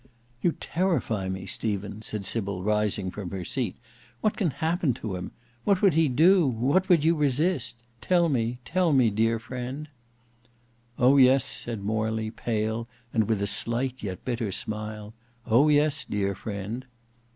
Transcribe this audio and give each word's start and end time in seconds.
"You 0.41 0.53
terrify 0.53 1.29
me, 1.29 1.45
Stephen," 1.45 2.01
said 2.01 2.25
Sybil 2.25 2.63
rising 2.63 3.11
from 3.11 3.29
her 3.29 3.43
seat. 3.45 3.75
"What 4.21 4.35
can 4.35 4.49
happen 4.49 4.95
to 4.95 5.15
him? 5.15 5.29
What 5.63 5.83
would 5.83 5.93
he 5.93 6.07
do, 6.07 6.47
what 6.47 6.89
would 6.89 7.03
you 7.03 7.13
resist? 7.15 7.75
Tell 8.01 8.27
me—tell 8.27 8.93
me, 8.93 9.11
dear 9.11 9.37
friend." 9.37 9.89
"Oh! 10.97 11.17
yes," 11.17 11.45
said 11.45 11.83
Morley, 11.83 12.31
pale 12.31 12.87
and 13.13 13.27
with 13.29 13.43
a 13.43 13.45
slight 13.45 14.01
yet 14.01 14.25
bitter 14.25 14.51
smile. 14.51 15.13
"Oh! 15.45 15.67
yes; 15.69 16.03
dear 16.03 16.33
friend!" 16.33 16.87